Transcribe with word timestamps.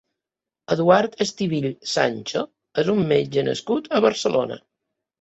Eduard 0.75 1.17
Estivill 1.25 1.69
Sancho 1.93 2.43
és 2.85 2.93
un 2.97 3.05
metge 3.15 3.47
nascut 3.53 3.95
a 4.01 4.07
Barcelona. 4.11 4.63